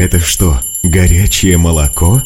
[0.00, 2.22] Это что, горячее молоко?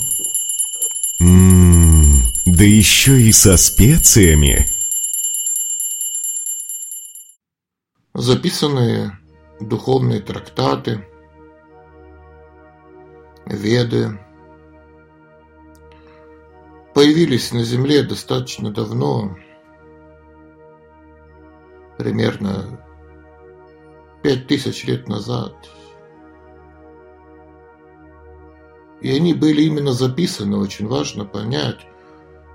[1.18, 4.64] Ммм, да еще и со специями.
[8.14, 9.18] Записанные
[9.58, 11.04] духовные трактаты,
[13.44, 14.20] веды,
[16.94, 19.36] появились на Земле достаточно давно,
[21.98, 22.80] примерно
[24.22, 25.56] пять тысяч лет назад.
[29.04, 31.86] И они были именно записаны, очень важно понять,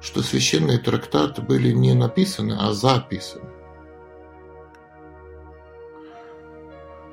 [0.02, 3.48] что священные трактаты были не написаны, а записаны.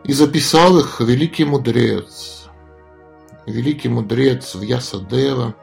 [0.05, 2.49] И записал их великий мудрец,
[3.45, 5.55] великий мудрец Вьясадева,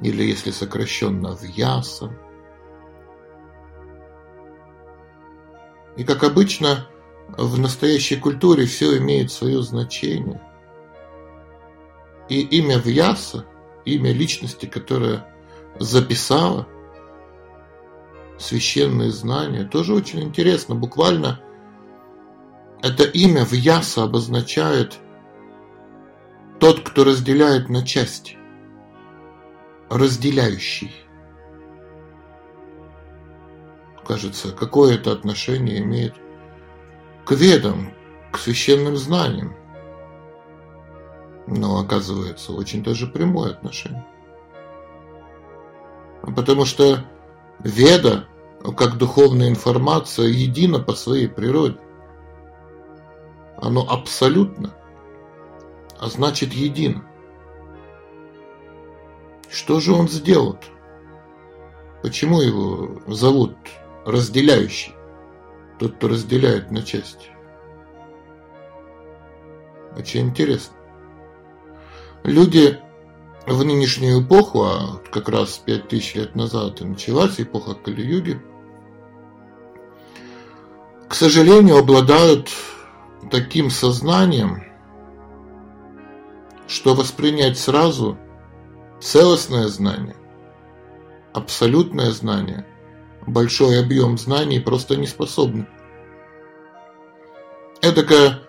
[0.00, 2.18] или если сокращенно Вьяса.
[5.98, 6.86] И как обычно,
[7.28, 10.40] в настоящей культуре все имеет свое значение.
[12.32, 13.44] И имя Вьяса,
[13.84, 15.26] имя личности, которая
[15.78, 16.66] записала
[18.38, 20.74] священные знания, тоже очень интересно.
[20.74, 21.40] Буквально
[22.80, 24.98] это имя Вьяса обозначает
[26.58, 28.38] тот, кто разделяет на части,
[29.90, 30.90] разделяющий
[34.06, 36.14] кажется, какое это отношение имеет
[37.26, 37.92] к ведам,
[38.32, 39.54] к священным знаниям.
[41.46, 44.06] Но оказывается, очень даже прямое отношение.
[46.22, 47.04] Потому что
[47.58, 48.28] веда,
[48.76, 51.78] как духовная информация, едина по своей природе.
[53.56, 54.74] Оно абсолютно,
[55.98, 57.04] а значит едино.
[59.48, 60.58] Что же он сделал?
[62.02, 63.56] Почему его зовут
[64.04, 64.94] разделяющий,
[65.78, 67.26] тот, кто разделяет на части.
[69.96, 70.74] Очень интересно.
[72.24, 72.78] Люди
[73.46, 78.40] в нынешнюю эпоху, а как раз пять тысяч лет назад и началась эпоха Кали-юги,
[81.08, 82.48] к сожалению, обладают
[83.30, 84.64] таким сознанием,
[86.68, 88.16] что воспринять сразу
[89.00, 90.16] целостное знание,
[91.34, 92.64] абсолютное знание
[93.26, 95.66] большой объем знаний просто не способны.
[97.82, 98.40] Эдакое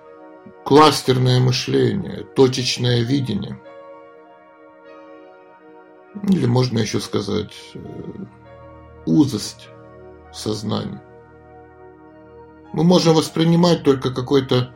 [0.63, 3.59] кластерное мышление, точечное видение.
[6.21, 7.79] Или можно еще сказать э,
[9.05, 9.69] узость
[10.31, 11.01] сознания.
[12.71, 14.73] Мы можем воспринимать только какой-то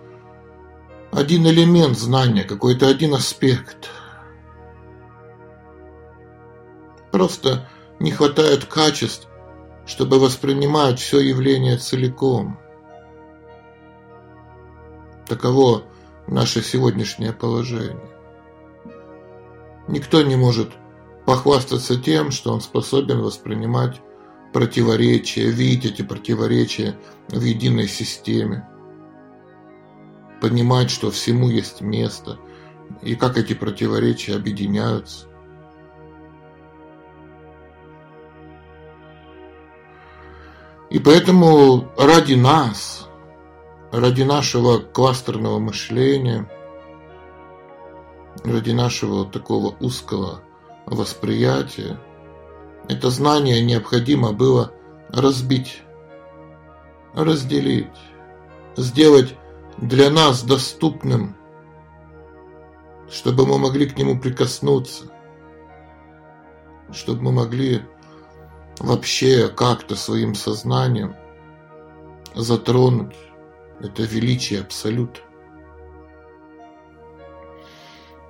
[1.12, 3.90] один элемент знания, какой-то один аспект.
[7.12, 7.68] Просто
[8.00, 9.28] не хватает качеств,
[9.86, 12.60] чтобы воспринимать все явление целиком.
[15.28, 15.84] Таково
[16.28, 18.10] наше сегодняшнее положение.
[19.88, 20.72] Никто не может
[21.28, 24.00] похвастаться тем, что он способен воспринимать
[24.54, 28.66] противоречия, видеть эти противоречия в единой системе,
[30.40, 32.40] понимать, что всему есть место,
[33.02, 35.28] и как эти противоречия объединяются.
[40.90, 43.06] И поэтому ради нас,
[43.92, 46.50] ради нашего кластерного мышления,
[48.46, 50.47] ради нашего такого узкого
[50.88, 52.00] восприятия,
[52.90, 54.72] это знание необходимо было
[55.10, 55.84] разбить,
[57.14, 57.88] разделить,
[58.76, 59.36] сделать
[59.78, 61.36] для нас доступным,
[63.10, 65.06] чтобы мы могли к нему прикоснуться,
[66.92, 67.84] чтобы мы могли
[68.80, 71.16] вообще как-то своим сознанием
[72.34, 73.16] затронуть
[73.80, 75.22] это величие абсолют.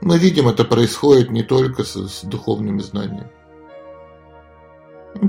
[0.01, 3.31] Мы видим, это происходит не только с, с духовными знаниями.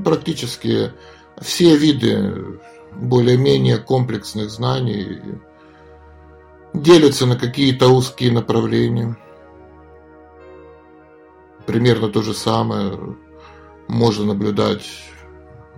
[0.04, 0.92] Практически
[1.40, 2.60] все виды
[2.92, 5.20] более-менее комплексных знаний
[6.74, 9.16] делятся на какие-то узкие направления.
[11.66, 13.16] Примерно то же самое
[13.88, 14.86] можно наблюдать,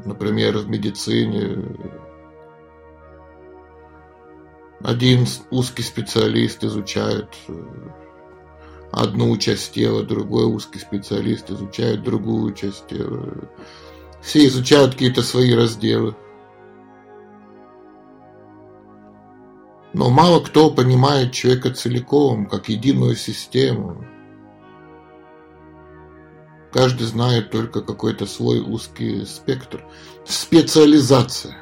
[0.04, 1.76] например, в медицине.
[4.82, 7.28] Один узкий специалист изучает
[8.92, 13.48] одну часть тела, другой узкий специалист изучает другую часть тела.
[14.20, 16.16] Все изучают какие-то свои разделы.
[19.92, 24.04] Но мало кто понимает человека целиком, как единую систему.
[26.72, 29.84] Каждый знает только какой-то свой узкий спектр.
[30.24, 31.56] Специализация.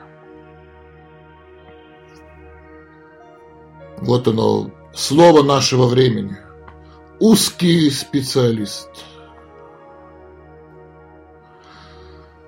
[3.97, 6.37] Вот оно, слово нашего времени.
[7.21, 8.89] Узкий специалист.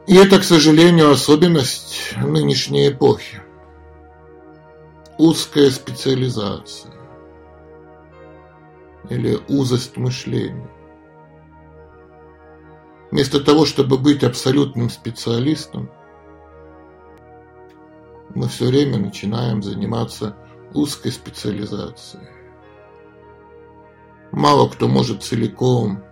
[0.07, 3.43] И это, к сожалению, особенность нынешней эпохи.
[5.19, 6.93] Узкая специализация
[9.09, 10.71] или узость мышления.
[13.11, 15.91] Вместо того, чтобы быть абсолютным специалистом,
[18.37, 20.37] мы все время начинаем заниматься
[20.75, 22.40] узкой специализацией.
[24.33, 26.05] Мало кто может целиком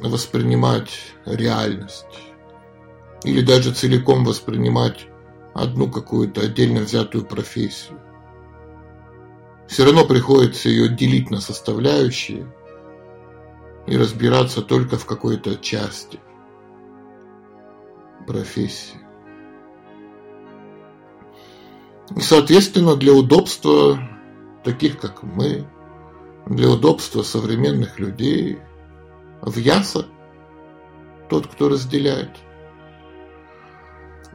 [0.00, 0.90] воспринимать
[1.24, 2.04] реальность
[3.22, 5.06] или даже целиком воспринимать
[5.54, 8.00] одну какую-то отдельно взятую профессию.
[9.68, 12.52] Все равно приходится ее делить на составляющие
[13.86, 16.18] и разбираться только в какой-то части
[18.26, 18.98] профессии.
[22.16, 23.98] И, соответственно, для удобства
[24.64, 25.66] таких, как мы,
[26.46, 28.58] для удобства современных людей,
[29.40, 30.06] в яса
[31.28, 32.30] тот, кто разделяет.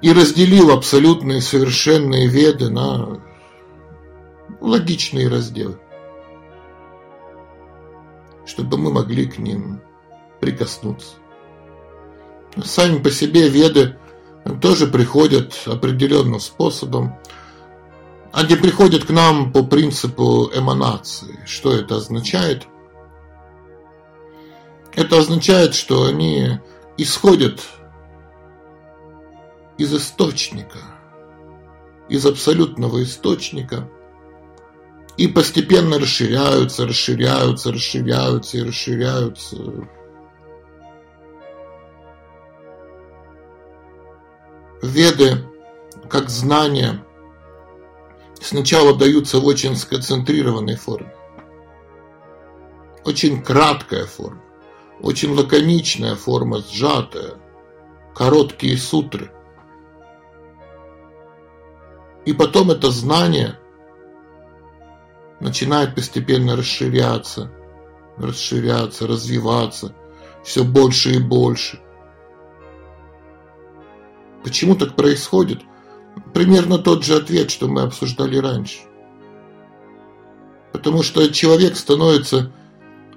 [0.01, 3.21] И разделил абсолютные совершенные веды на
[4.61, 5.77] логичные разделы,
[8.45, 9.81] чтобы мы могли к ним
[10.39, 11.15] прикоснуться.
[12.63, 13.97] Сами по себе веды
[14.61, 17.19] тоже приходят определенным способом.
[18.31, 21.39] Они приходят к нам по принципу эманации.
[21.45, 22.67] Что это означает?
[24.93, 26.59] Это означает, что они
[26.97, 27.61] исходят
[29.77, 30.79] из источника,
[32.09, 33.89] из абсолютного источника
[35.17, 39.57] и постепенно расширяются, расширяются, расширяются и расширяются
[44.81, 45.43] Веды,
[46.09, 47.03] как знания,
[48.41, 51.13] сначала даются в очень сконцентрированной форме.
[53.05, 54.41] Очень краткая форма,
[55.01, 57.35] очень лаконичная форма, сжатая,
[58.13, 59.31] короткие сутры.
[62.25, 63.57] И потом это знание
[65.39, 67.51] начинает постепенно расширяться,
[68.17, 69.95] расширяться, развиваться
[70.43, 71.79] все больше и больше–
[74.43, 75.61] Почему так происходит?
[76.33, 78.79] Примерно тот же ответ, что мы обсуждали раньше.
[80.71, 82.51] Потому что человек становится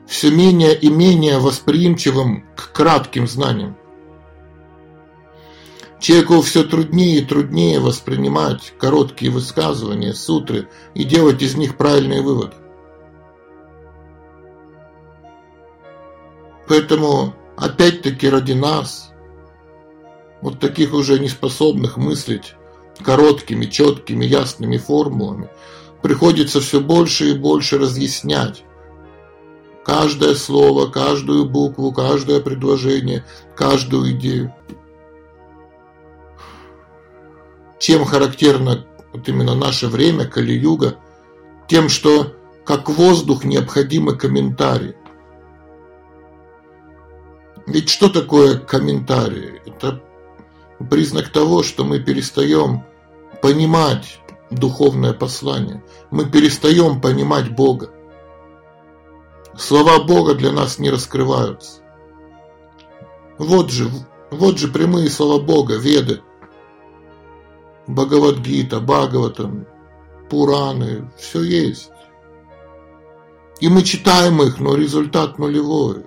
[0.06, 3.76] все менее и менее восприимчивым к кратким знаниям.
[6.00, 12.56] Человеку все труднее и труднее воспринимать короткие высказывания, сутры и делать из них правильные выводы.
[16.66, 19.10] Поэтому, опять-таки, ради нас–
[20.42, 22.54] вот таких уже неспособных мыслить
[23.02, 25.48] короткими, четкими, ясными формулами,
[26.02, 28.64] приходится все больше и больше разъяснять
[29.84, 33.24] каждое слово, каждую букву, каждое предложение,
[33.56, 34.54] каждую идею.
[37.78, 40.96] Чем характерно вот именно наше время, Кали-юга,
[41.68, 42.32] тем, что
[42.64, 44.94] как воздух необходимы комментарии.
[47.66, 49.60] Ведь что такое комментарии?
[49.66, 50.00] Это
[50.88, 52.84] признак того, что мы перестаем
[53.40, 54.20] понимать
[54.50, 55.82] духовное послание.
[56.10, 57.90] Мы перестаем понимать Бога.
[59.56, 61.80] Слова Бога для нас не раскрываются.
[63.38, 63.88] Вот же,
[64.30, 66.22] вот же прямые слова Бога, Веды,
[67.86, 69.66] Бхагавадгита, Бхагаватам,
[70.30, 71.90] Пураны, все есть.
[73.60, 76.06] И мы читаем их, но результат нулевой.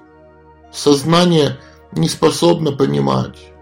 [0.71, 1.57] Сознание
[1.91, 3.54] не способно понимать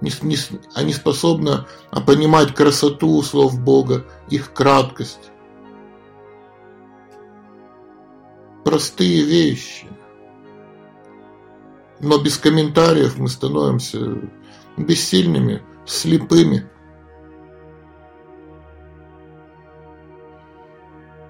[0.00, 0.36] не, не,
[0.74, 1.64] они способны
[2.06, 5.30] понимать красоту слов Бога, их краткость.
[8.64, 9.86] Простые вещи.
[12.00, 14.20] Но без комментариев мы становимся
[14.76, 16.68] бессильными, слепыми.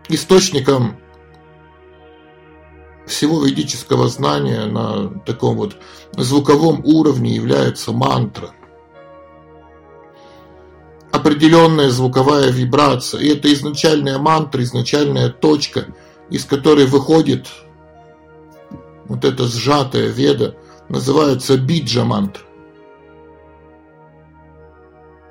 [0.08, 0.96] Источником
[3.06, 5.76] всего ведического знания на таком вот
[6.16, 8.50] звуковом уровне является мантра.
[11.12, 13.20] Определенная звуковая вибрация.
[13.20, 15.86] И это изначальная мантра, изначальная точка,
[16.30, 17.46] из которой выходит
[19.06, 20.56] вот эта сжатая веда,
[20.88, 22.42] называется биджа мантра.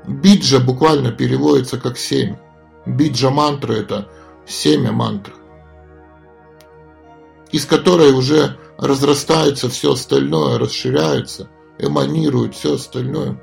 [0.08, 2.40] Биджа буквально переводится как семя.
[2.86, 4.10] Биджа мантра это
[4.48, 5.34] семя мантра
[7.52, 13.42] из которой уже разрастается все остальное, расширяется, эманирует все остальное.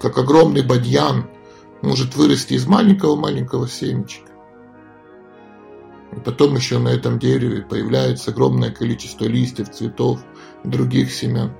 [0.00, 1.28] Как огромный бадьян
[1.82, 4.30] может вырасти из маленького-маленького семечка.
[6.12, 10.20] И потом еще на этом дереве появляется огромное количество листьев, цветов,
[10.62, 11.52] других семян.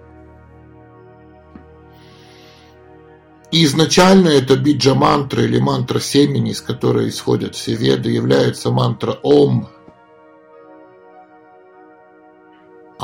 [3.50, 9.12] И изначально это биджа мантра или мантра семени, из которой исходят все веды, является мантра
[9.23, 9.69] Ом.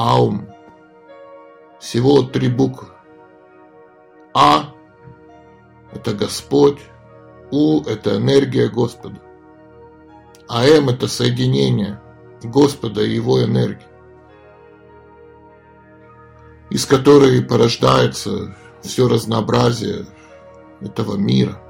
[0.01, 0.49] Аум.
[1.79, 2.89] Всего три буквы.
[4.33, 4.73] А–
[5.93, 6.79] это Господь,
[7.51, 9.21] У– это энергия Господа,
[10.49, 12.01] а М– это соединение
[12.43, 13.87] Господа и Его энергии,
[16.71, 20.07] из которой порождается все разнообразие
[20.81, 21.61] этого мира.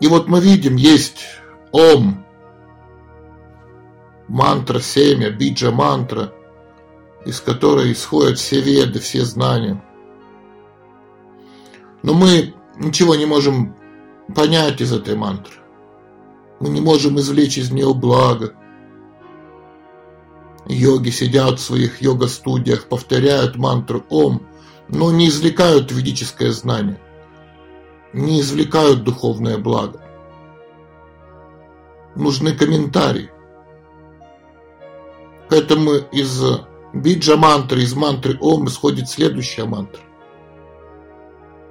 [0.00, 1.24] И вот мы видим, есть
[1.70, 2.26] Ом,
[4.28, 6.32] мантра семя, биджа мантра,
[7.24, 9.82] из которой исходят все веды, все знания.
[12.02, 13.76] Но мы ничего не можем
[14.34, 15.54] понять из этой мантры.
[16.60, 18.54] Мы не можем извлечь из нее благо.
[20.66, 24.46] Йоги сидят в своих йога-студиях, повторяют мантру Ом,
[24.88, 27.00] но не извлекают ведическое знание,
[28.12, 30.00] не извлекают духовное благо.
[32.14, 33.30] Нужны комментарии.
[35.52, 36.42] Поэтому из
[36.94, 40.00] биджа мантры, из мантры Ом исходит следующая мантра,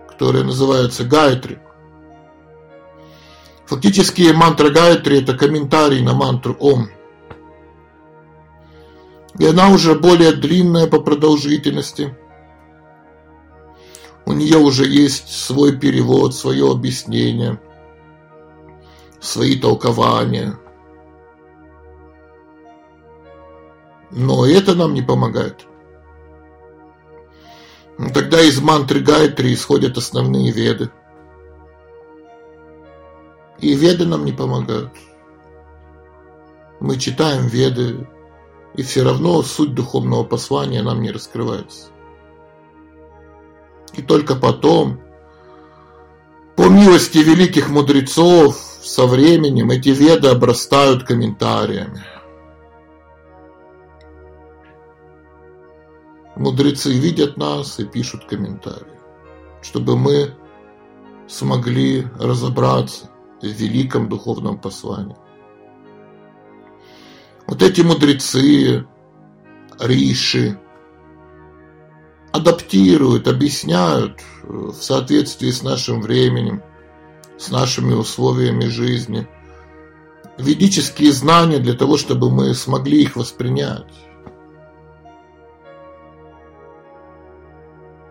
[0.08, 1.58] которая называется Гайтри.
[3.66, 6.90] Фактически мантра Гайтри это комментарий на мантру Ом.
[9.40, 12.16] И она уже более длинная по продолжительности–
[14.28, 17.60] у нее уже есть свой перевод, свое объяснение,
[19.20, 20.54] свои толкования.
[24.12, 25.66] Но это нам не помогает.
[28.14, 30.90] Тогда из мантры Гайтри исходят основные веды.
[33.60, 34.92] И веды нам не помогают.
[36.80, 38.08] Мы читаем веды,
[38.74, 41.90] и все равно суть духовного послания нам не раскрывается.
[43.94, 45.00] И только потом,
[46.56, 52.04] по милости великих мудрецов, со временем эти веды обрастают комментариями.
[56.36, 59.00] Мудрецы видят нас и пишут комментарии,
[59.62, 60.34] чтобы мы
[61.28, 63.10] смогли разобраться
[63.42, 65.18] в великом духовном послании.
[67.48, 68.86] Вот эти мудрецы,
[69.80, 70.58] риши,
[72.32, 76.64] адаптируют, объясняют э, в соответствии с нашим временем,
[77.38, 79.28] с нашими условиями жизни.
[80.38, 83.94] Ведические знания для того, чтобы мы смогли их воспринять.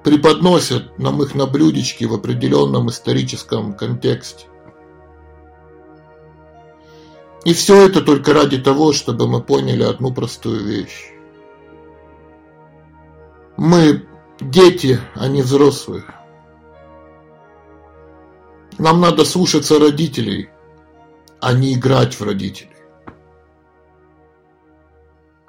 [0.04, 4.46] Преподносят нам их на блюдечке в определенном историческом контексте.
[7.44, 11.12] И все это только ради того, чтобы мы поняли одну простую вещь.
[13.56, 14.06] Мы
[14.40, 16.04] дети, а не взрослые.
[18.78, 20.48] Нам надо слушаться родителей,
[21.40, 22.70] а не играть в родителей.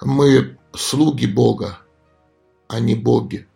[0.02, 1.78] Мы слуги Бога,
[2.68, 3.48] а не боги.